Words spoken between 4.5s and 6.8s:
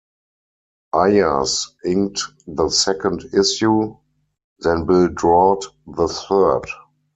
then Bill Draut the third.